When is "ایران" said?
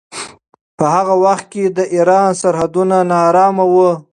1.95-2.29